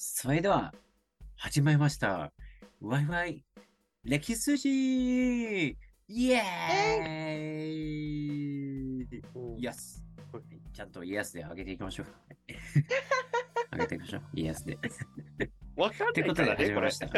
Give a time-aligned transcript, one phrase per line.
[0.00, 0.72] それでは、
[1.34, 2.32] 始まりました。
[2.80, 3.44] ワイワイ
[4.04, 5.76] 歴史数字イ
[6.30, 9.08] エーイ
[9.58, 10.04] イエス
[10.72, 12.06] ちゃんとイエスで上げていきましょう。
[13.76, 14.22] 上げていきましょう。
[14.34, 14.78] イエスで。
[15.74, 17.10] わかんないからね、これ始めました。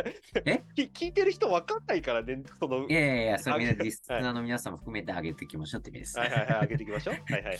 [0.47, 0.63] え？
[0.75, 2.89] き聞いてる人わかんないからね、その。
[2.89, 6.19] いやいやいや、それみんなリスナーの皆さんも含めて上げていきましょうって意味です。
[6.19, 7.15] はいはいはい、上げていきましょう。
[7.15, 7.59] はいはい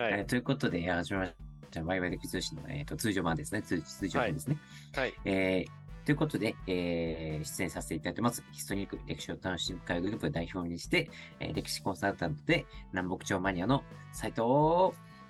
[0.00, 0.12] はい。
[0.12, 1.32] はいということで、始め
[1.72, 1.84] ました。
[1.84, 3.62] ワイワイ歴史通信の、えーと通常版ですね。
[3.62, 4.56] 通通常版ですね。
[4.94, 5.14] はい。
[5.24, 8.42] えーということで、えー出演させていただいてます。
[8.52, 11.08] ヒストリック歴史を楽しむ会グループを代表にして、
[11.40, 14.42] えー歴史コンサルタントで南北朝マニアの斉藤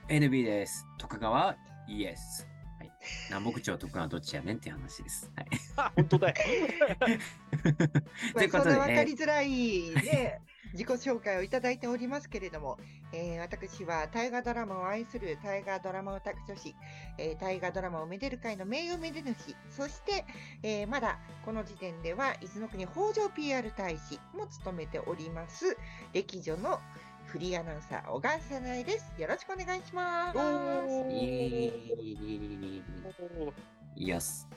[0.09, 0.87] NB です。
[0.99, 1.57] 徳川
[1.89, 2.49] イエス。
[2.79, 2.91] はい、
[3.29, 5.31] 南北朝徳川どっちやねんっていう話です。
[5.37, 5.47] はい、
[5.77, 6.35] あ、本当だよ。
[8.35, 9.51] ということでかりづらい
[9.95, 10.41] ね、
[10.73, 12.79] 自己紹介をいただいておりますけれども、
[13.13, 16.75] えー私は大河ドラマを愛する大河ドラマオタク女子、
[17.19, 20.25] えー大河ドラマをめでる会の名誉めで主、そして、
[20.63, 25.77] えーまだこの時点では伊豆の国北条 PR 大使も務めております、
[26.13, 26.81] 歴女の
[27.27, 29.13] フリーアナウンサー、小川さないです。
[29.19, 30.39] よろしくお願いします。
[30.39, 30.43] お
[33.97, 34.49] イエス。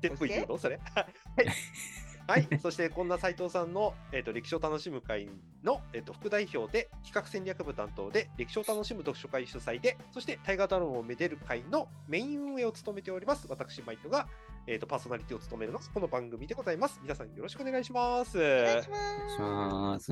[0.00, 0.58] テンポ言うの？
[0.58, 0.80] それ
[2.26, 2.46] はい。
[2.50, 2.60] はい。
[2.60, 5.28] そして、こんな斉藤さんの、えっ、と、歴史を楽しむ会
[5.62, 13.46] の、えっ、と、副代表で、企画戦略部担当で、歴史を楽しむ読書会主催で、そして、大河ドラマをめでる会のメイン運営を務めております。
[13.48, 14.28] 私、マイトが、
[14.66, 16.98] えっ、と、パーソナリティを務めるのが、この番組でございます。
[17.00, 18.38] 皆さん、よろしくお願いします。
[18.38, 20.06] お願いします。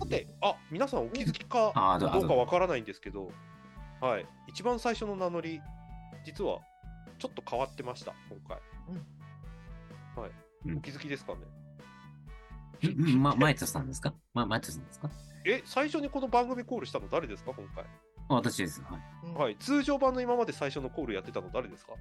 [0.00, 3.30] さて、あ、皆さんお気づきかどうどうかわからないんですけど、
[4.00, 4.26] はい。
[4.48, 5.60] 一番最初の名乗り、
[6.24, 6.58] 実は、
[7.18, 8.58] ちょっと変わってました、今回。
[10.20, 10.47] はい。
[10.66, 12.88] うんお気づきですかね？
[12.90, 14.14] んま、マイトさんですか？
[14.34, 15.10] ま、マイトさんですか？
[15.44, 17.84] え、最初にこの番組コールしたの誰ですか、今回。
[18.30, 18.82] あ私です。
[18.82, 19.00] はい。
[19.24, 19.56] うんはい。
[19.56, 21.92] 通常版の今まで最初のコールやってたの誰ですか？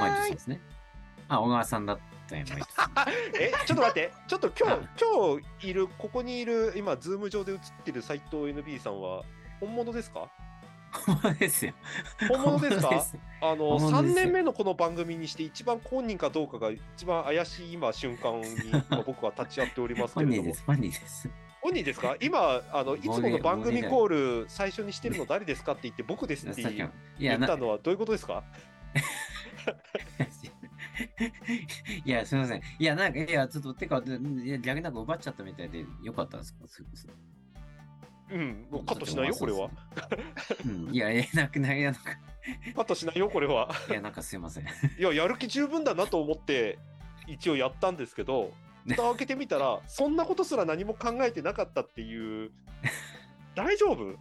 [0.00, 0.22] マイトはーい。
[0.24, 0.60] さんですね。
[1.28, 2.90] あ、小川さんだったよ、マイトさん。
[3.38, 9.22] え、ちょっと待って、ちょっと今あ日、今日いる、ここにいる、今、 Zoom 上で映ってる斎藤 NB さんは、
[9.60, 10.30] 本物ですか？
[10.92, 11.72] 本物ですよ。
[12.28, 13.04] 本物ですか？
[13.40, 18.46] あの、3本物ですよ年目のこの番組にして、一番本人かどうかが一番怪しい今、瞬間に、
[18.90, 20.54] 今僕は立ち会っておりますけれども本人で。
[20.54, 21.30] す、本人です。
[21.60, 22.16] 本人ですか？
[22.20, 24.08] 今、あの、いつもの番組コー
[24.42, 26.70] ル、最初にしてるの誰ですかって言って、僕ですって言
[27.38, 28.44] さったのはどういうことですか？
[32.04, 32.62] いや、すみません。
[32.78, 34.16] いや、なんか、いや、ちょっと、てか、逆
[34.78, 36.60] になんか奪っちゃったみたいで、よかったですか？
[38.30, 39.70] うん、カットしないよ、これは。
[40.64, 42.00] うん、いや、いや、なんか、なんか、
[42.74, 43.70] カットしないよ、これは。
[43.88, 44.64] いや、なんかすいません。
[44.64, 44.68] い
[44.98, 46.78] や、やる気十分だなと思って、
[47.26, 48.52] 一応やったんですけど、
[48.86, 52.50] 蓋を開けてみたら、そんなことすら何も考えてなかったっていう、
[53.54, 54.16] 大丈夫？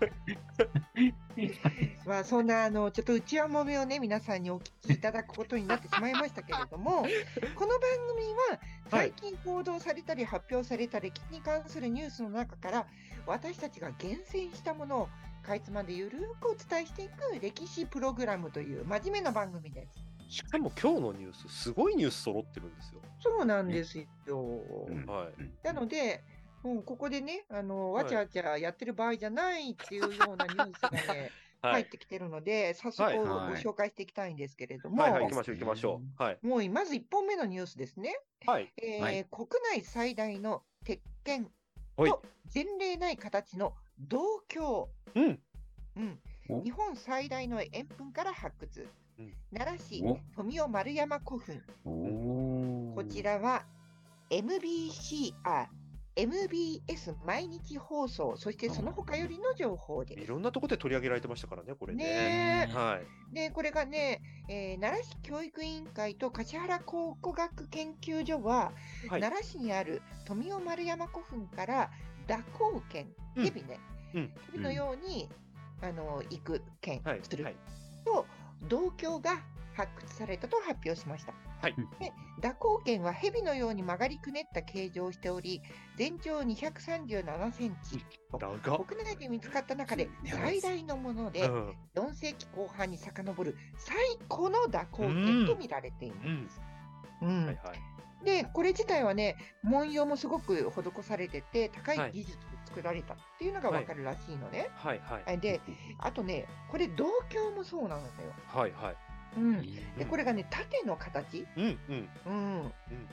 [2.06, 7.04] まあ、そんなあのちょっと内輪もめをね皆さんにお聞きいただくことになってしまいましたけれども
[7.54, 8.60] この番組は
[8.90, 12.86] 最近報道されたり発表された歴史に関するニュースの中から
[13.26, 15.08] 私たちが厳選したものを
[15.42, 20.10] かいつまんでゆるくお伝えしていく歴史プログラムという真面目な番組です。
[20.30, 23.00] しかも今日のニュース、すごいニュース揃ってるんですよ。
[23.18, 24.06] そうなんですよ。
[24.28, 25.40] うんはい。
[25.40, 26.22] うんなので、
[26.62, 31.30] もうここでね、あのはいわちゃわちゃやってる場合じゃないっていうようなニュースがね、
[31.62, 31.72] はい。
[31.72, 33.54] 入ってきてるので、早速はいごはい。
[33.62, 36.22] 紹介していきたいんですけれども、はいはい、行きましょう、行きましょう。
[36.22, 36.38] はい。
[36.42, 38.18] もうまず1本目のニュースですね。
[38.46, 38.72] はい。
[38.82, 39.24] えーはい。
[39.24, 41.50] 国内最大の鉄拳
[41.96, 42.10] はい。
[42.10, 42.22] と
[42.54, 45.40] 前例ない形の銅鏡、うん。
[45.96, 46.62] うん、お。
[46.62, 48.88] 日本最大の円墳から発掘、
[49.18, 49.34] うん。
[49.52, 51.62] 奈良市お富雄丸山古墳、
[52.94, 53.66] こちらは
[54.30, 55.68] MBC、あ
[56.16, 60.20] MBS 毎日放送、そしてその他よりの情報です。
[60.20, 62.04] いろんなところで取り上げられてましたからね、これね。
[62.04, 63.00] ねえは
[63.30, 63.34] い。
[63.34, 68.72] で、これがね、えー奈良市教育委員会と橿原考古学研究所は、
[69.08, 69.20] はい。
[69.20, 71.90] 奈良市にある富雄丸山古墳から
[72.26, 73.06] 蛇行剣、
[73.36, 73.78] うん蛇ね、
[74.14, 74.32] うん。
[74.52, 75.28] 蛇のように、
[75.82, 77.20] あの行く剣はい。
[77.22, 77.56] するはい。
[78.04, 78.26] と、
[78.68, 79.42] 銅鏡が
[79.74, 81.32] 発掘されたと発表しました。
[81.60, 82.12] はいで
[82.42, 85.60] 蛇行剣は蛇のように曲がりくねった形状をしており、
[85.96, 88.04] 全長237センチ。
[88.32, 91.74] 国内で見つかった中で最大のもので、うん。
[91.94, 93.96] 4世紀後半に遡る最
[94.34, 96.60] 古の蛇行剣と見られています。
[97.22, 98.24] うんはいはい。
[98.24, 104.68] で、これ自体はね、文様もすごく施されてて、高はいい技術で作られたっていうのがわかるらしいのね。
[104.74, 105.24] はいはい。
[105.24, 105.60] はいで、
[105.98, 108.08] あとね、これ、銅鏡もそうなのよ。
[108.46, 109.09] はいはい。
[109.36, 112.08] うん、いでこれがね、縦の形、うんうん。
[112.26, 112.72] うん、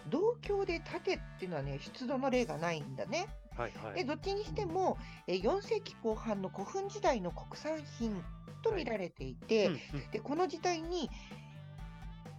[0.10, 3.28] 銅鏡で縦っていうのはね、出土の例がないんだね。
[3.56, 3.96] はいはい。
[3.96, 4.98] でどっちにしても、
[5.28, 8.24] えー4世紀後半の古墳時代の国産品
[8.64, 9.80] と見られていて、うんうん
[10.12, 11.10] でこの時代に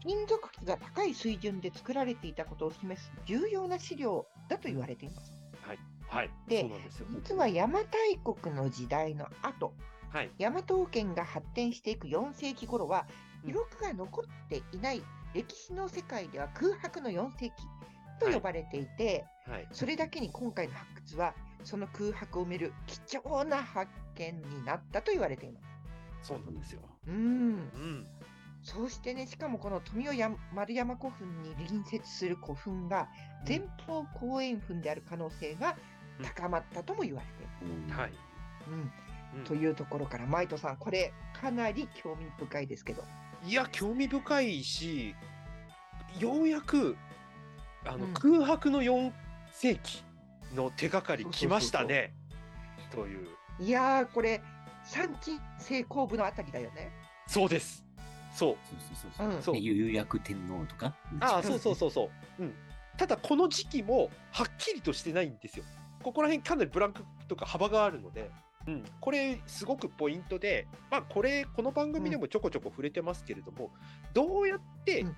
[0.01, 5.33] 金属器が高い水準で作られていたことを示す重要な資料だと言われています。
[6.09, 6.31] はい。
[6.49, 6.91] でそうなんで。
[7.29, 9.75] 実は邪馬台国の時代の後、
[10.11, 10.31] はい。
[10.39, 15.03] 大和王権が発展していく4世紀頃は、うん記録が残っていない
[15.33, 17.53] 歴史の世界では空白の4世紀
[18.21, 19.69] と呼ばれていて、はい。
[19.73, 21.35] それだけに今回の発掘は、
[21.65, 26.29] その空白を埋める貴重な発見になったと言われています。
[26.29, 26.83] そうなんですよ。
[27.07, 27.15] うん。
[27.15, 27.19] う
[27.57, 28.07] ん。
[28.63, 33.09] そしてね、しかもこの富雄や丸山古墳に隣接する古墳が
[33.47, 35.75] 前方後円墳である可能性が
[36.23, 37.97] 高まったとも言われています。
[37.97, 38.13] うんはい。
[38.69, 38.75] うん
[39.35, 43.05] うんというところから、マイトさん、これ、かなり興味深いですけど。
[43.45, 45.15] いや、興味深いし、
[46.19, 46.97] ようやく、
[47.85, 49.13] あの、うん空白の4
[49.53, 50.03] 世紀
[50.55, 52.15] の手がかり来ましたね。
[52.91, 53.29] という。
[53.61, 54.43] いやー、これ、
[54.85, 56.91] 三鎮西後部のあたりだよね。
[57.27, 57.85] そうです。
[58.35, 58.57] そう。
[58.69, 59.55] そうそうそううんそう。
[59.55, 60.95] ね有薬天皇とか？
[61.21, 62.43] ああ、そうそうそうそう。
[62.43, 62.55] うん。
[62.97, 65.65] ただ、この時期もはっきりとしてないんですよ。
[66.03, 68.31] ここら辺かなりブランクとか幅があるので、
[68.69, 73.71] うん、これすごくポイントで、まあ、これ、この番組でもちょこちょこ触れてますけれども、
[74.13, 75.17] どうやってうん。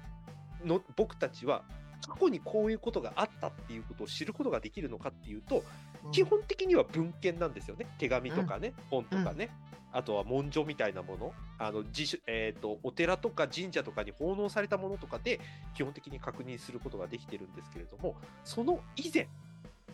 [0.65, 1.63] の僕たちは
[2.07, 5.65] 過去にこういうことがあったっていうことを知ることができるのかっていうと、
[6.05, 6.11] うん。
[6.13, 7.87] 基本的には文献なんですよね。
[7.99, 9.51] 手紙とかね、本とかね。
[9.93, 15.41] あとは文書みたいなもの、あの自主えー、とお寺とか神社とかに奉納されたものとかで
[15.75, 18.15] 基本的に確認することができてるんですけれども、
[18.45, 19.27] その以前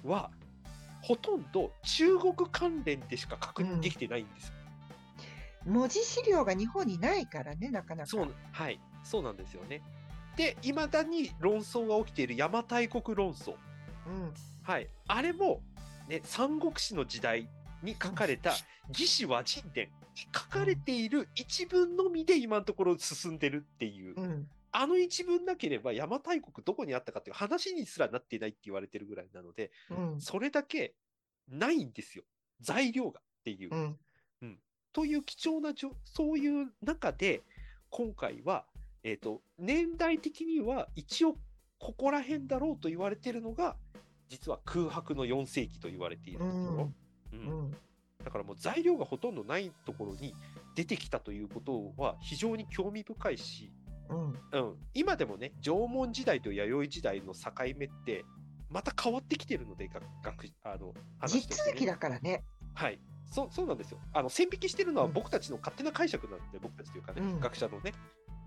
[0.05, 0.31] は
[1.07, 4.55] ほとんど中国関連でしか確認できてないんですよ。
[5.65, 8.07] 文字資料が日本にないからね、なかなか。
[8.09, 9.83] そうはい、そうなんですよね。
[10.37, 13.55] で、いまだに論争が起きている邪馬台国論争。
[14.09, 14.35] うん。
[14.65, 15.63] はい、あれも、
[16.09, 17.49] ね、三国志の時代
[17.85, 18.55] に書かれた
[18.91, 24.49] 「魏志倭人伝」に書かれている一文のみで今のところ進んでるっていう、うん。
[24.73, 30.21] あの一文なければ邪馬台国どこにあったかっていう話にすらなっていないって言われてるぐらいなのでうん。
[30.21, 30.95] それだけ
[31.49, 32.25] ないんですよ
[32.61, 33.75] 材料がっていう。
[33.75, 33.99] うん。
[34.93, 37.43] という貴重なじょそういう中で
[37.91, 38.65] 今回は、
[39.05, 41.37] えー、と年代的には一応
[41.79, 43.77] ここら辺だろうと言われているのが
[44.31, 46.93] 実は空白の4世紀と言われているところ、
[47.33, 47.77] うんうん。
[48.25, 50.35] だからもう材料がほとんどないところに
[50.75, 53.71] 出てきたということは非常に興味深いし、
[54.11, 54.61] うん。
[54.61, 58.25] うん、今でもね縄文時代と弥生時代の境目って
[58.71, 60.93] また変わってきてるので学学あの
[61.27, 62.45] 地話ね続きだからね。
[62.75, 63.01] はい。
[63.31, 63.99] そうそうなんですよ。
[64.13, 67.93] あの線引きしてるのはうん僕たちの勝手な解釈なんで、僕たちというかね、うん学者のね、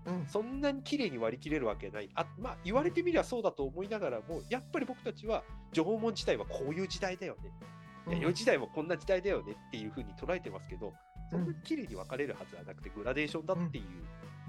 [0.06, 0.26] うん。
[0.26, 2.08] そんなに綺麗に割り切れるわけない。
[2.14, 5.42] あまあ、言われてみりゃそうだと思いながらも、やっぱり僕たちは
[5.72, 7.36] 縄文時代はこういう時代だよ
[8.06, 8.16] ね。
[8.16, 10.92] 弥生時代もこんな時代だよねっていうふうに捉えてますけど、
[11.30, 13.84] そんなに綺麗に分かれるはずはなくて、グラデーションだっていう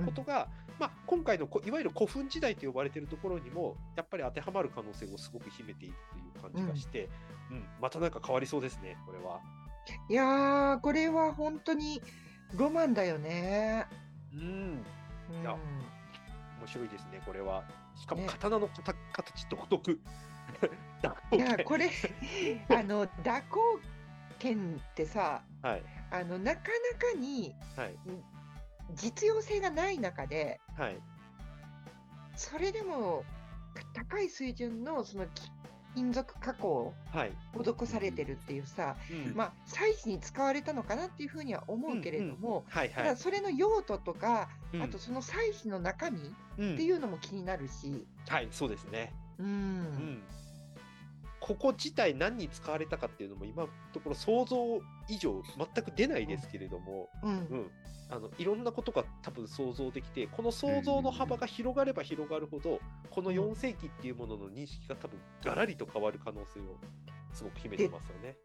[0.02, 0.48] ことが、
[0.80, 7.10] まあ、今回のこいわゆる古墳時代と呼ばれているところにも、やっぱり当てはまる可能性をすごく秘めているという感じがして、
[7.50, 7.66] うん。
[7.82, 9.42] またなんか変わりそうですね、これは。
[10.10, 12.02] いやー、これは本当に
[12.54, 13.86] ロマンだよね。
[14.34, 14.86] うん。
[15.32, 15.42] うん。
[15.42, 15.56] いや
[16.60, 17.64] 面白いですね、これは。
[17.96, 18.28] しかもね。
[18.28, 19.68] 刀の形形独。
[19.68, 19.92] 特。
[21.32, 21.90] いや、これ、
[22.70, 23.80] あの、蛇行
[24.40, 26.62] 剣ってさ、はい、あの、なか
[26.94, 27.98] なかにはい、
[28.96, 30.98] 実用性がない中で、はい、
[32.36, 33.24] それでも
[33.94, 35.52] 高い水準のそのき
[35.94, 37.34] 金属加工はい。
[37.54, 43.10] 施されてるっていうさ、うんまあ、祭祀に使われたのかなっていうふうには思うけれども、はい、たはい。
[43.10, 46.22] だそれの用途とか、うんあとその祭祀の中身っ
[46.60, 49.14] うんていうのも気になるし、はい、そうですね。
[49.38, 50.24] うん、うん。
[51.42, 54.80] ここ自体何に使われたかっていうのも今のところ想像
[55.10, 57.72] 以上全く出ないですけれども、うん、うん。
[58.12, 66.76] あのいろんなことが多分想像できてこの想像の幅が広がれば広がるほどこの4世紀っていうものの認識が多分ガラリと変わる可能性を
[67.32, 68.36] すごく秘めてますよね。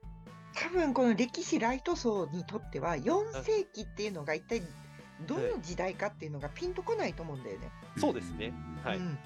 [0.54, 4.62] 多分この歴史ライト層にとっては4世紀っていうのが一体
[5.26, 7.68] どの時代かっていうのがピンとこないと思うんだよね。
[7.98, 8.52] そうですね。
[8.84, 8.98] はい。
[8.98, 9.18] うん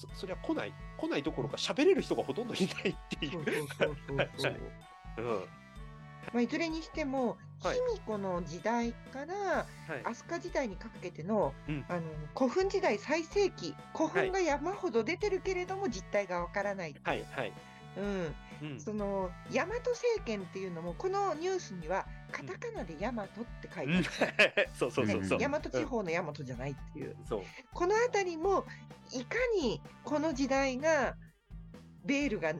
[0.00, 3.30] そそりゃ来ない来ないどころか喋れる人がほとんどいないってい。
[3.30, 3.42] そう
[6.32, 9.66] まあ、いずれにしても、はい卑弥呼の時代からはい。
[10.04, 12.02] 飛鳥時代にかけての,、うんあの
[12.36, 17.52] 古墳時代最盛期古墳が山ほど出てるけれども実態がわからない、はいはい。
[17.96, 18.80] うん、うん。
[18.80, 25.38] その大和政権っていうのもこのニュースにはカタカナで大和って書いてあうんる、 そうそうそうそう。
[25.38, 27.42] ね大和地方の大和じゃないっていう、そう。
[27.72, 28.64] この辺りも
[29.12, 31.16] いかにこの時代が
[32.04, 32.52] ベールが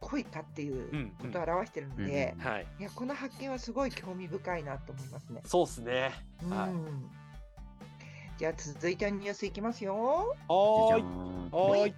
[0.00, 2.66] 濃いかっていううんことを表してるので、うんはい。
[2.80, 5.42] いやこの発見はすごい興味深いなと思いますね。
[5.44, 6.10] そうっすね。
[6.48, 7.10] はいうん
[8.38, 10.36] じゃあ続いてのニュースいきますよ。
[10.48, 11.94] はい。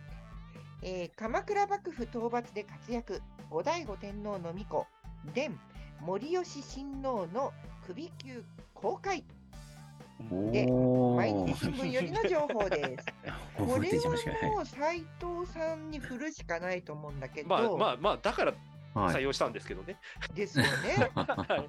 [0.83, 4.87] えー鎌倉幕府討伐で活躍、後醍醐天皇の巫女、
[5.35, 5.61] 伝
[6.01, 7.53] 森吉親王の
[7.87, 9.25] 首級公開。
[10.53, 13.07] でお毎ー日新聞よりの情報です。
[13.59, 18.53] おこれはもう斉藤さんに振るしかないと思うんだけど、まあまあまあ、だから
[18.95, 19.97] はい採用したんですけどね。
[20.35, 21.11] ですよね。
[21.15, 21.67] あ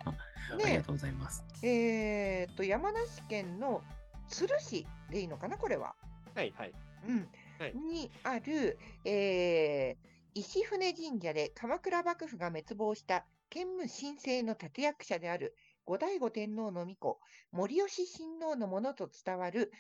[0.58, 1.46] りがとうございます。
[1.64, 3.82] えーっと山梨県の
[4.28, 5.96] 鶴市でいいのかな、これは。
[6.36, 6.74] はいはい。
[7.08, 15.56] うんはいにある、えー石船神社で鎌倉幕府が滅亡した建武神聖の立役者である
[15.86, 17.20] 後醍醐天皇の巫女、
[17.52, 19.74] 森吉親王のものと伝わる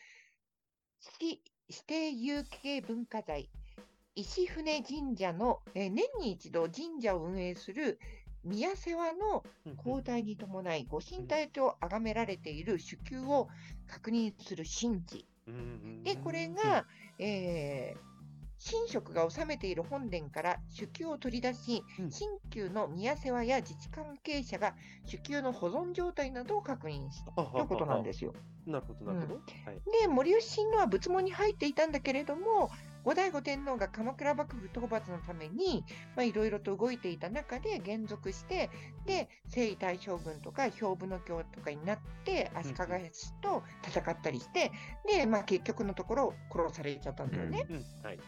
[0.99, 3.49] 市指定有形文化財、
[4.13, 7.97] 石船神社の、えー年に一度神社を運営する
[8.43, 9.45] 宮世話の
[9.77, 13.47] 交代に伴い、ご神体と崇められている主宮を
[13.87, 15.25] 確認する神事。
[16.03, 16.85] で、これが、
[17.17, 18.10] えー
[18.63, 24.75] 神職が治めている本殿から主宮を取り出し、うん新旧の宮世話や自治関係者が
[25.05, 28.33] 主宮の保存状態などを確認したとということなんですよ。
[28.65, 29.33] なるほど、なるほど。
[29.35, 30.01] はい。
[30.01, 32.69] で、森吉親王は仏門に入っていたんだけれども、
[33.03, 35.83] 後醍醐天皇が鎌倉幕府討伐のために、
[36.15, 38.69] まあ、いろいろと動いていた中で減属して、
[39.05, 42.75] で、征夷大将軍とか兵部の教とかになって、足利
[43.11, 44.71] 氏と戦ったりして、
[45.07, 47.65] で、まあ、結局のところ殺されちゃったんだよね。
[47.69, 47.75] うん。
[48.03, 48.19] はい。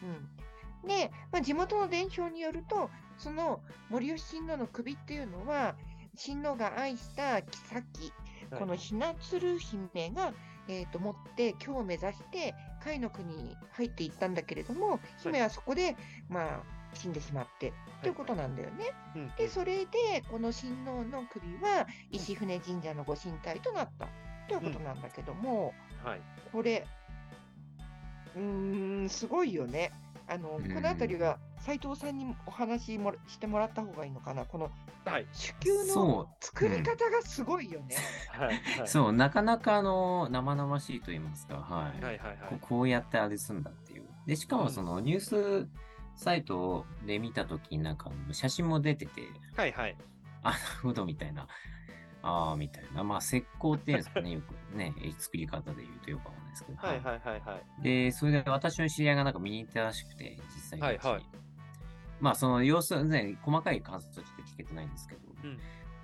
[0.82, 5.76] うん、で、まあ、地元の伝承によると、その森吉親王の首っていうのは、
[6.16, 8.12] 親王が愛した妃、はい
[8.58, 10.32] このひなつる姫が、
[10.68, 15.96] えー、と持って今日目指して甲斐の国に入っていったんだけれども姫はそこで、
[16.28, 16.60] まあ、
[16.94, 18.92] 死んでしまってということなんだよね。
[19.16, 24.08] うんでそれでこの親王の首は石船神社のご神体となった
[24.48, 26.20] ということなんだけども、はい。
[26.52, 26.86] これ
[28.36, 29.92] うーんすごいよね。
[30.26, 34.44] あのうんこの辺りは斉藤さんにお話もしてもらった方がいいのかな？
[34.44, 34.70] この
[35.06, 35.26] はい。
[35.32, 37.96] 主宮の作り方がすごいよね。
[38.28, 38.48] はい。
[38.48, 38.86] はい。
[38.86, 42.04] そう、なかなかあの生々しいと言いますか、はい。
[42.04, 42.58] はいはいはいこ。
[42.60, 44.04] こうやってあれすんだっていう。
[44.26, 45.68] で、しかもそのニュース
[46.16, 49.22] サイトで見たときになんか写真も出てて、
[49.56, 49.96] はいはい。
[50.42, 51.46] あ、なるほどみたいな。
[52.20, 53.04] ああ、みたいな。
[53.04, 56.78] まあ、石膏っていうんですかね、よくね、 作り方で言うとよくわかんないですけど。
[56.78, 57.82] はいはいはいはい。
[57.82, 60.82] で、それで私の知り合いがなんか見に行ったらしくて、実際に。
[60.82, 61.43] はいはい
[62.24, 65.58] まあ、その様子はね、細かい観察として聞けてないんですけど、うん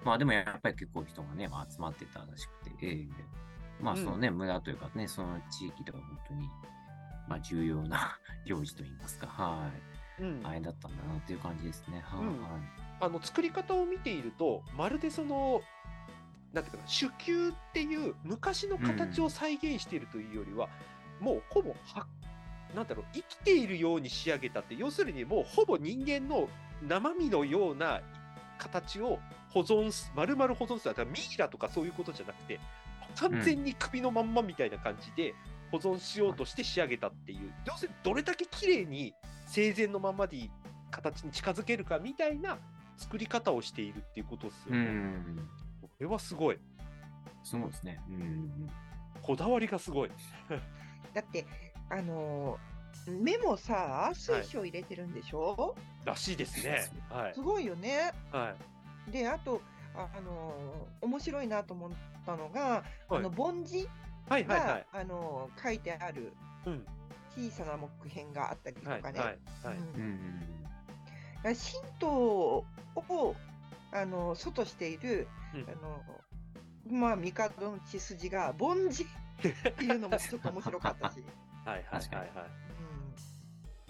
[0.05, 3.09] まあでもやっぱり結構人がね、まあ、集まってたらしくて、ええ
[3.83, 6.49] まあそのね、村というかね、その地域では本当に、
[7.29, 9.71] まあ重要な 行事といいますか、は
[10.19, 10.23] い。
[10.23, 10.47] うん。
[10.47, 12.03] あれだったんだなっていう感じですね。
[12.05, 12.61] はい、うんはい。
[13.01, 15.63] あの作り方を見ていると、まるでその、
[16.53, 20.69] なんていうかな、主宮っていう昔の形を再現しているというよりは、
[21.19, 22.07] もうほぼは、
[22.75, 26.49] なんだろう、生きているように仕上げたって、要するにもうほぼ人間の
[26.87, 28.01] 生身のような
[28.59, 29.19] 形を
[29.51, 30.95] 保存す、丸々保存する。
[30.95, 32.61] だからミイラとかそういうことじゃなくて、
[33.17, 35.35] 完全に首のまんまみたいな感じで
[35.73, 39.15] 保存しようとして仕上げたっていう、要するにどれだけ綺麗に
[39.47, 40.51] 生前のままでいい
[40.91, 42.59] 形に近づけるかみたいな
[42.97, 44.79] 作り方をしているっていうことですようね。
[44.85, 45.49] ん。
[45.81, 46.59] これはすごい。
[47.43, 48.01] そうですね。
[48.09, 48.71] うん。
[49.23, 50.11] こだわりがすごい。
[51.15, 51.47] だって、
[51.91, 52.71] あのー
[53.23, 56.87] 目もさ、水晶入れてるんでしょ、らしいですね。
[57.09, 57.41] はいす。
[57.41, 58.13] ごいよね。
[58.31, 58.55] は
[59.09, 59.11] い。
[59.11, 59.61] で、あと、
[59.95, 61.91] あ、あのー面白いなと思っ
[62.27, 62.83] たのが、はい
[63.17, 63.89] あの梵字
[64.29, 64.87] はいが、はいはい。
[64.93, 66.33] あのー書いてある
[66.67, 66.87] うん。
[67.37, 69.03] 小さな木片があったりとかね。
[69.03, 69.25] はいはい
[69.65, 69.77] はい。
[69.77, 70.41] うんうん。
[71.43, 71.55] だから神
[72.01, 72.65] 道を
[73.93, 76.03] あの外している、うんあの
[77.01, 79.07] まあ帝の血筋が凡字っ
[79.75, 81.23] ていうのもちょっと面白かったし、
[81.65, 82.51] はいはいはいはい。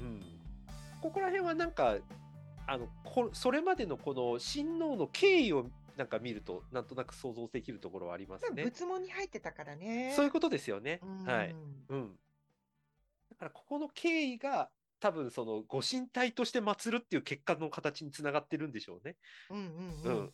[0.01, 0.23] うん。
[1.01, 1.97] ここら辺はなんか、
[2.67, 8.65] あの、こそれまでのこの親王の経緯をなんか見ると、なんとなく想像できるところはありまうん、すね。
[8.65, 10.13] 仏門に入ってたからね。
[10.15, 11.01] そういうことですよね。
[11.03, 11.55] うんはい。
[11.89, 12.19] うん。
[13.31, 19.17] だからここの経緯が多分そのご神体として祀るっていう結果の形につながってるんでしょうね。
[19.51, 20.33] うんうんううんん。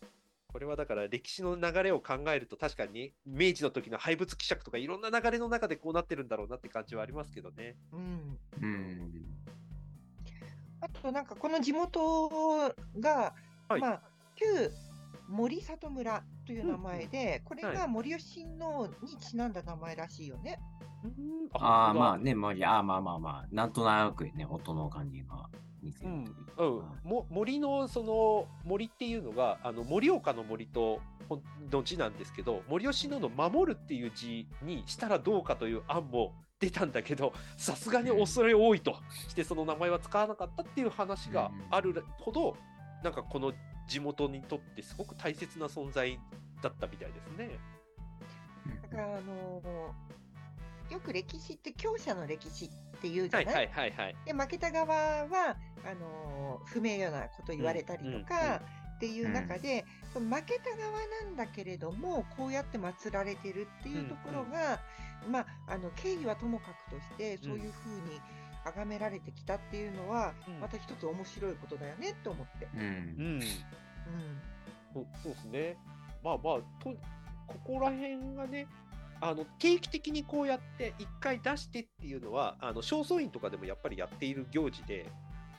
[0.56, 7.76] これはだから歴史の流れを考えると確かに明治の時の廃仏希釈とかいろんな流れの中でこうなってるんだろうなって感じはありますけどね。
[7.92, 9.12] うんうん。
[10.80, 13.34] あとなんかこの地元が、
[13.68, 14.02] はいまあ
[14.36, 14.70] 旧
[15.28, 20.58] 森里村という名前で、これはが森吉親王にちなんだ名前らしいよね。
[21.04, 22.18] うんああ、まああ。
[22.18, 25.50] ね、まあ、ああまあまあまあ、なんとなくね、音の感じが
[25.82, 26.10] 似せる
[26.56, 27.24] といううん。
[27.28, 31.00] 森のその森っていうのがあの盛岡の森と
[31.70, 38.96] の字なんですけど森吉野の守るっていう字にしたらどうかという案も出たんだけどさすがに恐れ多いと
[39.28, 42.56] してその名前は使わなかったっていう話があるほど
[43.02, 43.52] なんかこの
[43.88, 46.18] 地元にとってすごく大切な存在
[46.62, 47.58] だったみたいですね。
[48.82, 50.16] だからあのー
[50.90, 52.68] よく歴史って強者の歴史っ
[53.00, 54.16] ていうじゃない、はいはいはいはい。
[54.24, 58.60] で負けた側はあのー不名誉なこと言われたりとうんうんか
[58.96, 60.90] っていう中で、負けた側
[61.24, 64.80] なんだけれどもこうやって祀られてるっていうところが、
[65.30, 68.20] まああの敬意はともかくとしてそういうふうに
[68.64, 70.60] 崇められてきたっていうのは、うん。
[70.60, 72.68] また一つ面白いことだよねって思って。
[72.74, 72.80] うん。
[72.80, 72.86] うん。
[72.86, 73.40] うん。
[74.92, 75.76] そうそうですね。
[76.24, 76.90] まあまあと、
[77.46, 78.66] ここら辺がね、
[79.20, 85.10] あの定期的にこうやって1回出してっていうのは、あの正倉院とかでもやっぱりやっている行事で、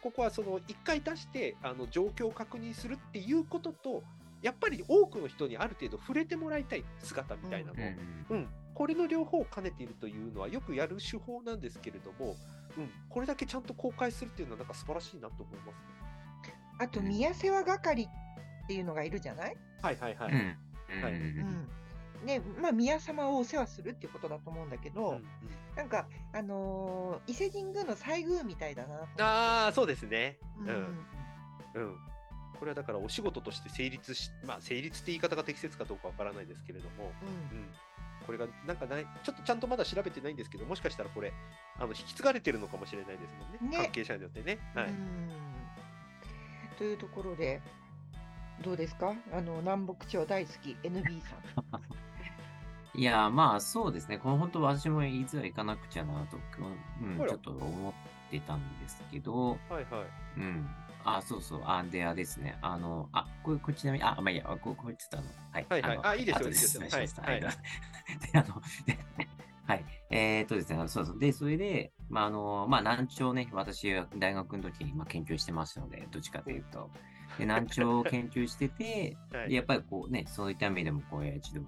[0.02, 4.04] ここはその1回出してあの状況を確認するっていうことと、
[4.42, 7.84] やっぱり多くの人にある程度触れてもらいたい姿みたいなの。
[7.84, 7.86] を、
[8.30, 12.36] うんうん、これの両方を兼ねているというのはよくやる手法なんですけれども、
[12.78, 15.78] うん、これだけちゃんと公開するっていうのはなんか素晴らしいなと思います。
[16.80, 20.32] あとうん宮世話係っていうのがいるじゃない、はいはいはい。
[20.32, 21.04] うん。
[21.04, 21.68] はいうんうん
[22.26, 25.24] でまあ、宮様をお世話するっていうことだと思うんだけど、うんうん
[25.76, 28.96] なんか、あのー伊勢神宮の西宮みたいだな。
[29.24, 30.40] ああ、そうですね。
[30.60, 30.98] うん
[31.76, 31.96] うん。
[32.58, 37.12] これはだからお仕事として成立し、まあ成立って言い方が適切かどうかわからないですけれども、
[37.52, 37.68] うんうん。
[38.26, 41.32] これがなんかない、ちょっとちゃんとまだ調べてないんですけど、もしかしたらこれ、
[41.78, 43.78] あの引き継がれてるのかもしれないですもんね。
[43.78, 44.58] ね関係者によってね。
[44.74, 44.88] はい。
[44.88, 45.30] うん
[46.80, 47.62] というところで、
[48.64, 49.14] どうですか？
[49.32, 51.82] あの南北朝大好き NB さん。
[52.98, 54.18] いや、まあそうですね。
[54.18, 56.38] この本当私もいつは行かなくちゃなと、
[57.00, 57.94] うん、あらちょっと思っ
[58.32, 60.40] てたんですけど、はいはい。
[60.40, 60.68] うん。
[61.06, 61.62] あ、そうそう。
[61.64, 62.58] あ、で、あですね。
[62.62, 65.66] あの、あ、これ、これちなみに、あ、まあいいや、ここれちょっとあの、はい。
[65.70, 66.82] はいはいのあいいですよ後いいですよ。
[66.82, 67.42] はいはい。
[68.32, 68.98] で、あの、で、
[69.68, 69.86] はい。
[70.10, 71.20] えーっとですね、そうそう。
[71.20, 76.90] で、それで、まあ、あの、まあ、難聴ね、私、大学の時に、まあ、研究してましたので、どっちかというと。
[77.38, 81.62] で、難聴を研究してて、 はいでやっぱりこうね、そういった意味でも、こう、一度、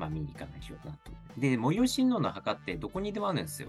[0.00, 1.12] まあ、見に行かないしようなと。
[1.38, 3.68] で、模様親王の墓ってどこにでもあるんですよ。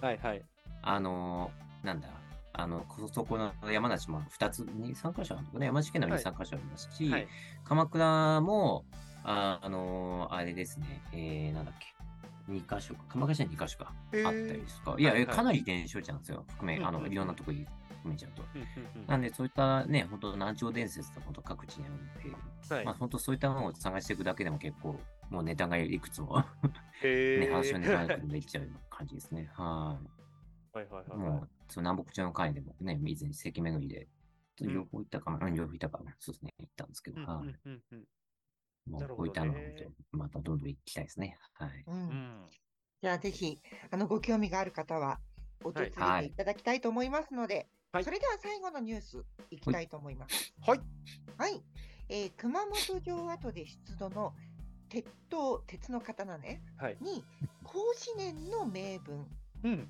[0.00, 0.42] はいはい。
[0.82, 2.08] あのーなんだ、
[2.52, 5.66] あの、こそこの山梨も2つ、2、3箇所あるのかな？
[5.66, 6.22] 山梨県の2、はい。
[6.22, 7.28] 3箇所ありますし、はい。
[7.64, 8.84] 鎌倉も、
[9.24, 14.94] あ、あのーあれですね、えー、なんだっけ、2箇所か、鎌倉市は2箇所か、あったりですか。
[14.96, 15.36] いや、はいはい。
[15.36, 18.42] かなり伝承地なんですよ、含め、あの、いろんなとこに含めちゃうと。
[19.08, 21.98] なんで、そういったね、本当南朝伝説とか、本当各地にあるの
[22.68, 22.84] で、はい。
[22.84, 25.00] まあ、本当そういったものを探していくだけでも結構、
[25.32, 26.44] もうネタがいくつも、
[27.02, 29.50] へね、ー話のネタができちゃうような感じですね。
[29.54, 29.98] は
[30.74, 30.78] い。
[30.78, 31.40] はいはいはいも、はい。
[31.40, 34.06] うその南北朝の会でもね、以前、関巡りで、うん
[34.60, 37.46] 両方行ったかな、うん、両方行ったかな、そうですね、行ったんですけど、うんはい。
[37.46, 38.04] うんうんうん。
[38.92, 39.88] もうこういったのをね。
[40.12, 41.38] またどんどん行きたいですね。
[41.54, 41.84] はい。
[41.86, 41.94] うん。
[41.94, 42.46] うん。
[43.00, 43.58] じゃあぜひ
[43.90, 45.18] あのご興味がある方は
[45.64, 48.04] 訪れてはいいただきたいと思いますので、はい。
[48.04, 50.54] それでは最後のニュースいきたいと思います。
[50.60, 50.80] はい。
[51.38, 51.62] はい、
[52.08, 54.34] えー熊本城跡で出土の
[54.92, 56.98] 鉄塔鉄の刀ねはい。
[57.00, 57.24] に
[57.64, 59.26] 孔子年の名文
[59.64, 59.88] うん。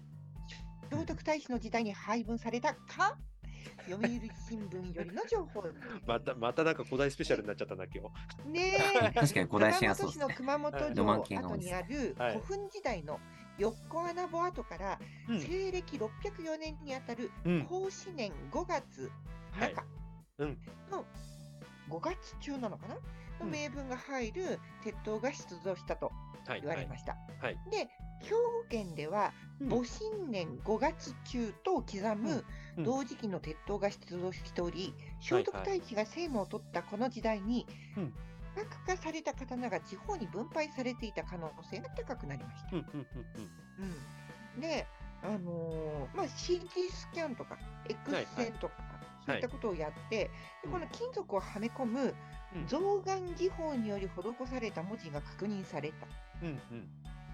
[0.91, 3.17] 聖徳太子の時代に配分されたか
[3.88, 5.65] 読売新聞よりの情報
[6.07, 8.11] また、またなんか古代スペシャルになっちゃったな、今
[8.45, 8.49] 日。
[8.49, 10.35] ねえ 確かに古代史がそうですね。
[10.37, 13.19] 熊本城跡にあるはい古墳時代の
[13.59, 17.67] 横穴墓跡からうん西暦604年にあたるうん。
[17.67, 19.11] 孔子年5月
[19.51, 19.85] はい中
[20.38, 20.59] うん
[20.91, 21.05] の
[21.92, 22.94] 5月中なのかな？
[22.94, 23.00] の
[23.42, 23.50] うん。
[23.50, 26.12] 名文が入る鉄塔が出土したと
[26.46, 26.61] はい。
[26.61, 27.16] 言われました。
[27.40, 27.59] はい。
[27.70, 27.88] で
[28.20, 29.68] 兵庫県ではうん。
[29.68, 32.44] 戊辰年5月中と刻む
[32.78, 32.85] うん。
[32.85, 38.14] 同時期の鉄塔が出土しており、聖徳太子が政務を取ったこの時代に、うん。
[38.55, 42.76] 価格化された刀が地方に分配されていた可能性が高くなりました。
[42.76, 42.87] うん
[44.61, 44.87] で、
[45.22, 47.57] あのーまあ、CT スキャンとか
[47.88, 48.74] X 線とか、
[49.26, 50.30] そういったことをやって、
[50.62, 52.14] でこの金属をはめ込む
[52.54, 56.06] うん象眼技法により施された文字が確認された
[56.42, 56.88] うんうん。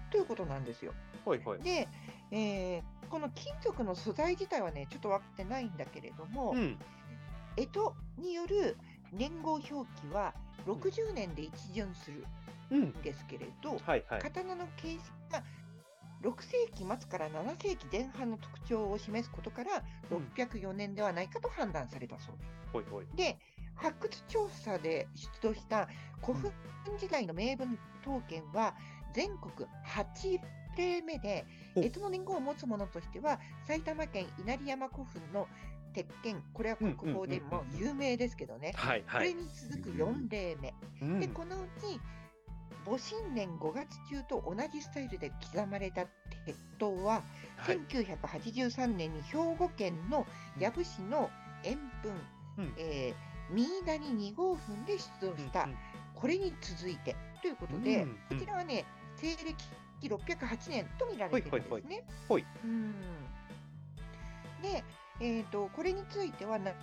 [0.09, 0.93] ということなんですよ。
[1.25, 1.61] はいはい。
[1.61, 1.87] で、
[2.31, 6.77] えーこの金属の素材自体はね、ちょっと分かってないんだけれども、うん。
[7.57, 7.63] 干
[8.17, 8.77] 支による
[9.11, 9.81] 年号表記
[10.13, 10.35] は
[10.67, 12.23] 60年で一巡する
[12.69, 12.81] うん。
[12.83, 14.21] んですけれど、はいはい。
[14.21, 14.99] 刀の形式
[15.31, 15.43] が
[16.21, 22.49] 6世紀末から7世紀前半の特徴を示すことから、うん604年ではないかと判断されたそうです。
[22.73, 23.05] ほいほい。
[23.15, 23.37] で、
[23.75, 25.87] 発掘調査で出土した
[26.21, 26.51] 古墳
[26.99, 28.75] 時代の名文刀剣は
[29.13, 30.39] 全国8
[30.77, 35.47] 例目で、お干支の年号を持つものとしては、埼玉県稲荷山古墳の
[35.93, 39.33] 鉄拳、これは国宝でも有名ですけどね、はいはい。
[39.33, 40.73] これに続く4例目。
[41.01, 41.99] うんで、このうち、
[42.89, 46.05] 戊新年5月中と同じスタイルで刻まれた
[46.45, 47.21] 鉄塔は、
[47.57, 47.79] はい。
[47.89, 50.25] 1983年に兵庫県の
[50.59, 51.29] 養父市の
[51.63, 52.11] 円墳、
[52.57, 52.73] うん。
[52.77, 55.77] えー、三井谷2号墳で出土した、うんうん
[56.19, 58.83] これに続いてということで、うんこちらはね、
[59.15, 59.55] 西暦
[60.03, 62.03] 608年と見られてるんですね。
[62.27, 62.45] ほい。
[62.65, 62.91] うん。
[64.61, 64.83] で、
[65.21, 66.75] えーと、これについては奈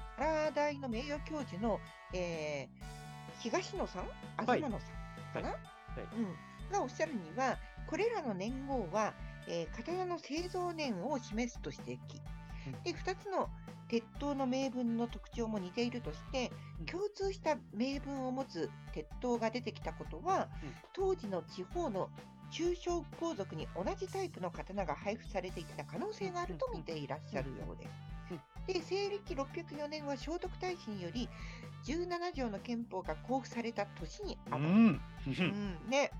[0.46, 1.78] 良大の名誉教授の、
[2.14, 2.86] えー
[3.40, 4.04] 東野さん、
[4.46, 4.60] はい。
[4.60, 9.14] 東野さんかな、はいうん、がおっしゃるには、これらの年号は、
[9.48, 11.98] えー刀の製造年を示すと指摘。
[12.82, 13.48] で、2つの
[13.88, 16.86] 鉄塔の名分の特徴も似ているとして、うん。
[16.86, 20.74] 共通した名分を持つ鉄塔が出てきたことは、うん。
[20.92, 22.10] 当時の地方の
[22.50, 28.15] 中小皇族に同じタイプの刀が配布されていた可能性があると見ていらっしゃるようです。
[28.66, 31.28] で、西暦604年は聖徳太子により
[31.84, 34.64] 17条の憲法が交付された年にあたる。
[34.64, 35.00] うん。
[35.26, 36.10] うん、ね、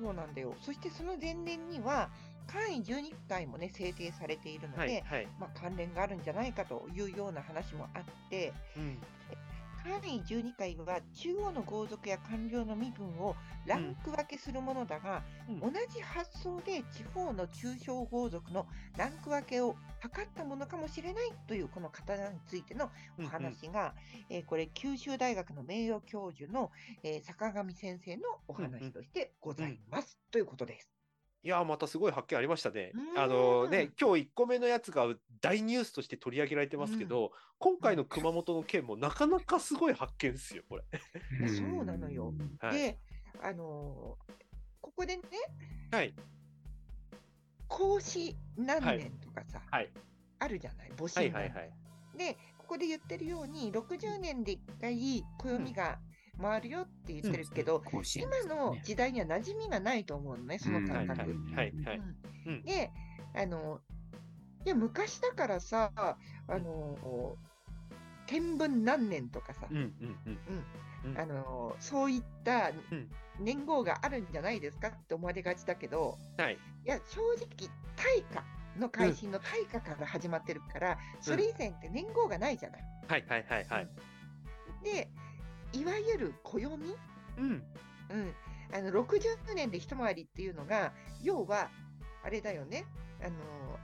[0.00, 0.54] そうなんだよ。
[0.60, 2.10] そしてその前年には、
[2.46, 5.28] 簡位12回もね、制定されているので、はいはい。
[5.38, 8.98] まあ、関連があるんじゃないかというような話もあって、うん
[9.82, 13.36] 簡位12回は中央の豪族や官僚の身分を
[13.66, 15.60] ランク分けするものだが、うん。
[15.60, 23.94] 同じ発想で地方の中小豪族のランク分けを図ったものかもしれないというこの刀についてのお話が、
[24.30, 26.70] えーこれ九州大学の名誉教授の、
[27.02, 31.07] えー坂上先生のお話としてございます、ということです。
[31.44, 33.14] いやー、またすごい発見ありましたねう。
[33.14, 35.06] んあのね、今日1個目のやつが
[35.40, 40.84] 大ニュースとして取り上げられてますけど、今回の熊本の件もなかなかすごい発見ですよ、これ。
[41.40, 42.74] やそうなのよはい。
[42.74, 42.98] で、
[43.42, 44.32] あのー
[44.80, 45.22] ここでね、
[45.92, 46.14] はい。
[47.68, 49.90] 孔子何年とかさ、はい。
[50.40, 51.70] あるじゃない、戊は辰年いはいはい。
[52.16, 55.98] で、ここで言ってるように、60年で1回暦が
[56.40, 61.20] 回るよって言ってるけど、甲子園今の時代には馴染みがないと思うのね、その感覚。
[61.20, 61.98] はいはいはい。
[61.98, 62.02] う
[62.46, 62.90] うんんで、
[63.34, 63.80] あの、
[64.64, 66.16] いや昔だからさ、あ
[66.48, 67.36] の、
[68.26, 69.94] 天文何年とかさ、うんうん
[70.26, 70.38] うん。
[71.04, 73.08] うんあのそういったうん
[73.40, 76.54] 年号があるんじゃないですかって思われがちだけど、はい。
[76.54, 78.44] いや、正直、大化
[78.76, 82.80] の改新の大化から始まってるから、それ以前って年号がないじゃない。
[83.06, 83.88] はいはいはいはい。
[84.82, 85.08] で、
[85.72, 86.66] いわゆる暦、
[87.38, 87.62] うん。
[88.10, 88.34] うん、
[88.72, 91.70] あの60年で一回りっていうのが、要は、
[92.24, 92.86] あれだよね、
[93.20, 93.30] あの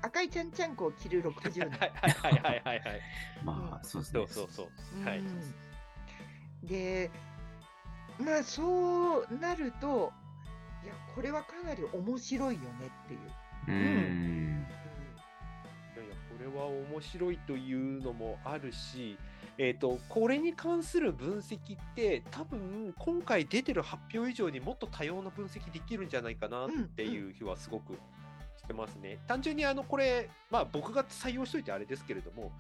[0.03, 1.71] 赤いちゃんちゃんこを着る60年。
[1.79, 3.01] はいはいはいはいはい。
[3.45, 4.49] まあ、そうですねそう。
[4.51, 4.71] そうそ
[5.03, 5.05] う。
[5.05, 5.19] はい。
[5.19, 5.55] うん
[6.67, 7.11] で、
[8.19, 10.13] まあそうなると、
[10.83, 12.69] いや、これはかなり面白いよね
[13.05, 13.21] っていう。
[13.69, 14.67] うん。
[15.95, 19.19] いやいや、これは面白いというのもあるし、
[19.59, 27.95] えっ、と、これに関する分析って、多分今回出てる発表以上にもっと多様な分析できるんじゃないかなっていう気はすごく
[28.57, 29.19] してますね。
[29.27, 32.53] 単純にあの、これ、まあ僕が採用しといてあれですけれども、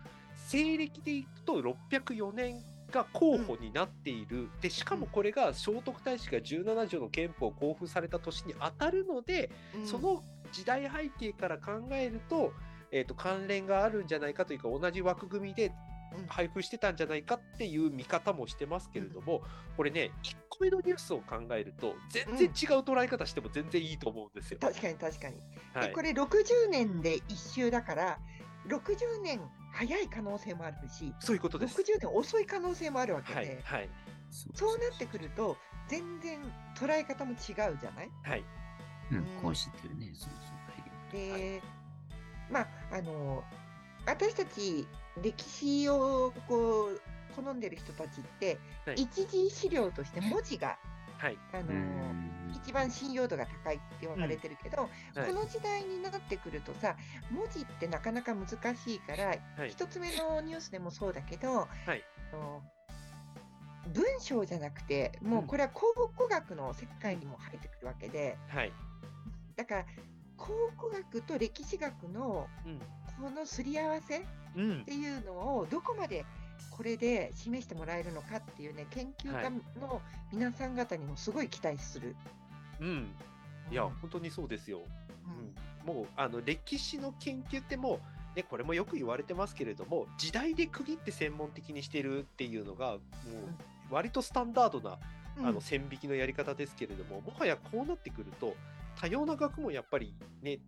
[0.46, 4.48] 西暦でいくと604年が候補になっている。
[4.60, 12.52] で、しかもこれが聖徳太子が17条の憲法を交付された年に当たるので、うんその時代背景から考えると,、
[12.92, 15.93] えー、と関連があるんじゃないかというか同じ枠組みでうん
[16.28, 19.42] 配布してたんじゃないかっていう見方もしてますけれども、
[19.76, 22.48] これね1個目のニュースを考えると全然違う
[22.80, 24.58] 捉え方しても全然いいと思うんですよ。
[24.60, 25.40] 確かに確かに。
[25.74, 25.88] はい。
[25.88, 28.18] でこれ60年で一周だから、
[28.68, 29.40] 60年
[29.72, 31.80] 早い可能性もあるし、そういうことです。
[31.80, 33.88] 60年遅い可能性もあるわけで、はいはい。
[34.30, 35.56] そうなってくると、
[35.88, 36.40] 全然
[36.76, 38.10] 捉え方も違うじゃない？
[38.22, 38.44] はい。
[39.12, 40.36] うん、甲子っていうね、そうそ
[41.10, 41.12] う。
[41.12, 41.62] で、
[42.50, 43.44] まあ、あの、
[44.06, 44.86] 私たち
[45.22, 47.00] 歴史をこう
[47.34, 48.96] 好んでる人たちって、はい。
[48.96, 50.78] 一次資料として文字が、
[51.18, 51.38] はい。
[51.52, 52.30] あのうん。
[52.54, 55.26] 一番信用度が高いって言われてるけど、はい。
[55.26, 56.96] この時代になってくるとさ、
[57.30, 59.40] 文字ってなかなか難しいから、はい。
[59.68, 62.02] 一つ目のニュースでもそうだけど、はい。
[62.32, 62.62] あの
[63.92, 65.82] 文章じゃなくて、もうこれは考
[66.16, 68.72] 古学の世界にも入ってくるわけで、はい。
[69.56, 69.84] だから
[70.36, 72.80] 考古学と歴史学のうん
[73.20, 74.22] このすり合わせっ
[74.56, 74.84] うん。
[74.84, 76.24] ていうのをどこまで
[76.70, 79.50] これで示してもらえるのかっていうね、研究家
[79.80, 80.00] の
[80.32, 82.16] 皆さん方にもすごい期待する。
[82.80, 83.08] うん。
[83.70, 83.90] いやうん。
[84.00, 84.80] 本当にそうですよ。
[85.84, 85.94] うん。
[85.94, 88.00] もうあの歴史の研究っても
[88.34, 93.00] う、ね、これもよく言われてますけれども時代で区切って専門的にしてるっていうのがもう
[93.94, 94.98] 割とスタンダードな
[95.38, 95.46] うん。
[95.46, 98.54] あの線引きのやり方ですけれども、もはやこうなってくると
[99.00, 100.58] 多様な学問やっぱりね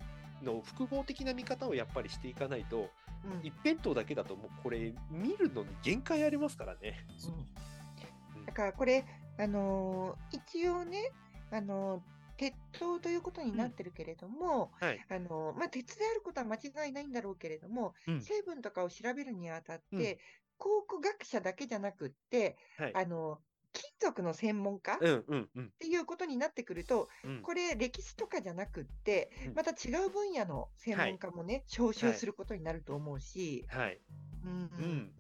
[0.43, 2.87] の複合的な見方をやっぱりしていかないと、うん
[3.43, 7.05] 一辺倒だけだともうこれ見るのに限界ありますからね。
[7.27, 9.05] うんだからこれ、
[9.39, 11.11] あのー一応ね、
[11.51, 12.01] あのー
[12.37, 15.05] 鉄道ということになってるけれども、はい。
[15.09, 20.19] あのーまあ、鉄であることは間違いないんだろうけれども、うん成分とかを調べるにあたって、うん
[20.59, 22.93] 考古学者だけじゃなくって、はい。
[22.95, 23.41] あの
[23.77, 24.95] 金属の専門家？
[24.95, 25.73] っうんうんうん。
[25.79, 27.43] ていうことになってくると、うん。
[27.43, 34.01] これ歴史とかじゃなくってうん、また違う分野の専門家もね、招集することになると思うし、はい。
[34.45, 34.51] うん。
[34.51, 35.13] うん。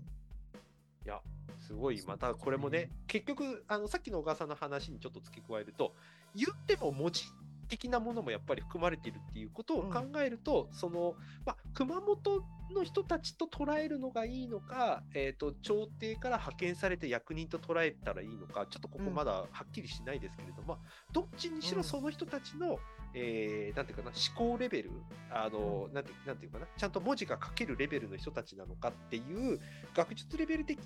[1.04, 1.20] いや、
[1.60, 5.94] すごい、またこれもね、結局、あのさっきの小川さんの話にちょっと付け加えると、
[6.34, 7.24] 言っても文字
[7.68, 11.14] 的なものもやっぱり含まれているっていうことを考えると、その、
[11.44, 12.42] まあ、熊本
[12.74, 19.14] の人たちと捉えるのがいいのか、えっ、と、朝廷から派遣されて役人と捉えたらいいのか、ちょっとここうん。
[19.14, 20.78] まだはっきりしないですけれども、まあ、
[21.12, 21.84] どっちにしろうん。
[21.84, 22.78] その人たちの、
[23.14, 24.90] えーなんていうかな、思考レベル、
[25.30, 29.20] あの、なんてなんていうかな、ちゃんと文字が書けるレベルの人たちなのかってい
[29.54, 29.60] う、
[29.94, 30.78] 学術レベル的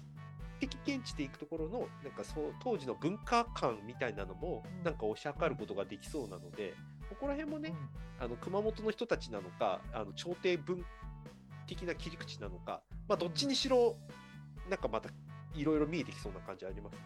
[0.61, 4.85] 的見地でいくところの、なんかそう、当時の文化観みたいなのもう、ん。
[4.85, 6.75] なんか推し量ることができそうなので、
[7.09, 8.25] ここら辺もね、うん。
[8.25, 10.85] あの熊本の人たちなのか、あの朝廷文
[11.71, 13.97] 的な切り口なのか、まあ、どっちにしろ、
[14.69, 15.09] なんかまた
[15.55, 17.01] いろいろ見えてきそうな感じありますね。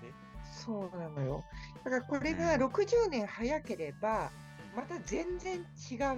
[0.64, 1.44] そうなのよ。
[1.84, 4.30] だからこれが60年早ければ、
[4.74, 6.16] また全然違う、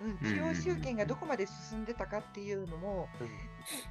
[0.00, 3.06] うん、中央集権がどこまで進んでたかっていうのも、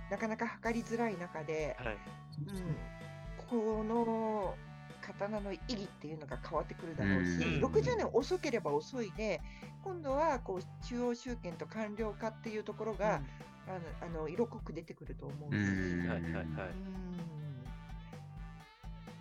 [0.10, 1.98] なかなか測りづらい中で、はい。
[2.48, 2.76] うん、
[3.48, 4.56] この
[5.02, 9.42] 刀の意義っていうのが変わってくるだろうし、うん60年遅ければ遅いで、
[9.84, 13.22] 今度はこう中央集権と官僚化っていうところが、
[13.68, 15.58] あのあの色濃く出てくると思うし。
[15.58, 16.46] はいはいはい。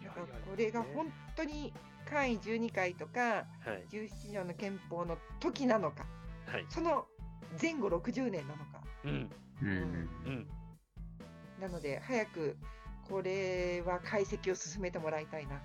[0.05, 1.73] だからこれが本当に
[2.05, 3.87] 簡易12回とかはい。
[3.91, 6.05] 17条の憲法の時なのか、
[6.47, 6.67] はい。
[6.69, 7.07] その
[7.61, 8.81] 前後60年なのか。
[9.05, 9.31] うん。
[9.63, 9.69] うん。
[9.69, 9.73] う
[10.31, 10.49] ん。
[11.61, 12.57] なので、早く
[13.09, 15.61] これは解析を進めてもらいたいな。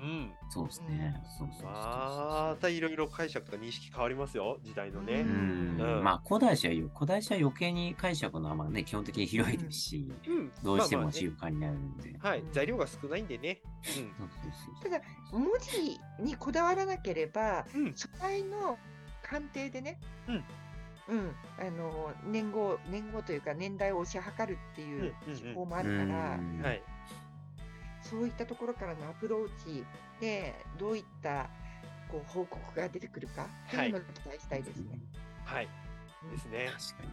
[0.00, 0.32] うん。
[0.48, 1.14] そうですね。
[1.38, 5.24] そうそうまたいろいろ解釈とか認識変わりますよ、時代のね。
[6.02, 10.52] まあ、古代史は古代史は余計に解釈のまあね、基本的に広いですし、うん。
[10.62, 12.16] どうしてもまあまあね自由化になるんで。
[12.18, 13.60] はい、うん材料が少ないんでね。
[13.82, 14.04] そうそう
[14.82, 17.86] そうただ、文字にこだわらなければ、うん。
[17.86, 17.94] うん。
[17.94, 18.78] 素材の
[19.22, 20.44] 鑑定でね、うん
[21.08, 26.82] うんあの年号、年号というか年代を推し量るっていう手法もあるから、うんはい。
[28.10, 29.84] そういったところからのアプローチ
[30.20, 31.48] で、どういった
[32.10, 34.98] こう報告が出てくるかっていうのを期待したいですね。
[35.44, 35.68] はい。
[36.24, 36.66] うんですね。
[36.66, 37.08] 確かに。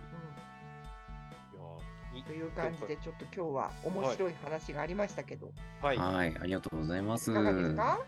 [2.16, 5.98] いやという感じで、ちょっと今日は面白い話がありましたけど、はい。
[5.98, 7.30] はい、ありがとうございます。
[7.30, 8.00] いかがですか？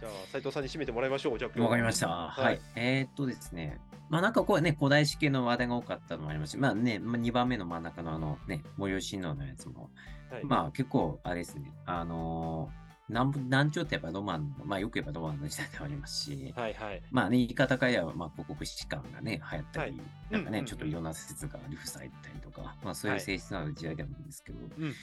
[0.00, 1.60] じゃあ、斉藤さんに締めてもらいましょう。
[1.62, 2.08] わかりました。
[2.08, 2.60] はい。
[2.76, 3.80] えーっとですね。
[4.08, 9.90] まあなんかこうね、古代史系の話題が多かったのもありますし、まあね、まあ、2番目の真ん中のあのね、模様神王のやつも、
[10.32, 10.44] はい。
[10.44, 17.02] まあ結構あれですね、あのー南部南朝ってやっぱロマンの、まあよく言えばロマンの時代でもありますし、はいはい。
[17.10, 24.94] まあね、言い方変えれば、まあ広告士官がね、流行ったり、はいなんかね、うんうんうんちょっといろんな説が流布されたりとか、まあそういう性質のある時代でもあるんですけど、うんうん。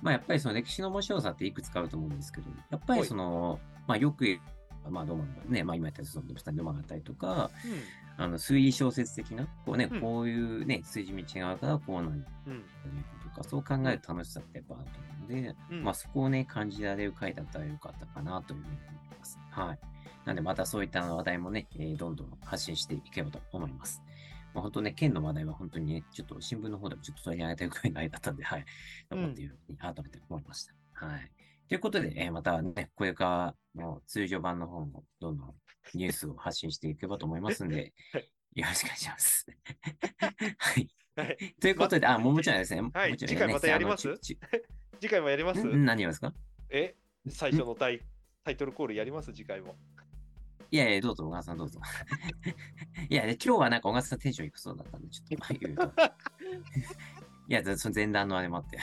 [0.00, 4.40] まあやっぱりその歴史の面白さっていくつかあると思うんですけど、やっぱりその、まあよく言え
[4.84, 7.50] ば、まあロマンがね、まあ今言ったそのロマンがあったりとか、
[8.16, 12.52] あの推理小説的な、こうね、うんこういうね、筋道があるからこうなんだうん。
[12.52, 12.64] うん。
[13.38, 19.38] とか、そう考える楽しさってやっぱあると思うんで、うんまあそこをね、感じられる回だったらよかったかなというふうに思います。
[19.50, 19.78] はい。
[20.24, 24.02] なんでまたそういった話題もね、えーどんどん発信していければと思います。
[24.54, 28.64] まあ、本当ね、県の話題は本当にね、ちょっと新聞の方でもちょっと取り上げたいくらいの間だったんで、はい。
[29.10, 30.74] 頑張っていうふうに改めて思いました。
[31.06, 31.32] はい。
[31.68, 35.54] ということで、えーまたね、これからの通常版の方もどんどん
[35.94, 39.46] ニュースを発信していけばと思いますんではい、よろしくお願いします。
[40.58, 40.88] はい。
[41.22, 41.36] はい。
[41.60, 42.82] ということで、あ、もうもちろんですね。
[42.94, 44.16] はい次回またやります？
[44.20, 44.38] 次
[45.08, 45.64] 回もやります？
[45.64, 45.84] ん？
[45.84, 46.32] 何をですか？
[46.70, 46.94] え？
[47.28, 48.00] 最初のタイ
[48.44, 49.32] タイトルコールやります？
[49.32, 49.74] 次回も。
[50.70, 51.80] いやいや、どうぞ、小川さんどうぞ。
[53.08, 55.92] いや、で今日はなんか小川さんテンション低そうだったんで、ちょっと、 まあ、言うと。
[57.48, 58.76] いや、その前段のあれもあって。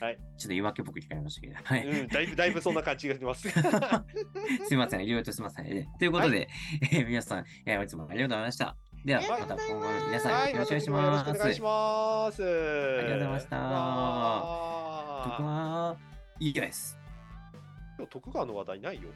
[0.00, 0.16] はい。
[0.16, 1.54] ちょっと言い訳っぽく聞かれましたけど。
[1.62, 1.86] はい。
[1.86, 3.48] うん、だいぶだいぶそんな感じがします。
[4.66, 5.66] すいません、いろいろとすいません。
[5.68, 6.48] えということで、
[6.82, 8.76] えー皆さん、えーいつもありがとうございました。
[9.04, 10.84] では、また今後の皆さん、はい、よろしくお願いします。
[10.84, 12.42] 次もよろしくお願いします。
[12.42, 15.96] ありがとうございましたわ僕は、
[16.40, 16.98] いいです。
[17.98, 19.10] 今日徳川の話題ないよ。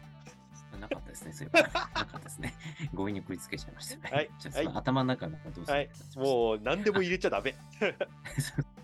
[0.78, 1.62] なかったですね、そういえば。
[1.62, 2.54] なかったですね。
[2.94, 4.02] 強引に食いつけちゃいましたね。
[4.12, 4.30] はい
[4.74, 7.54] 頭の中がどうするはい、もう何でも入れちゃダメ。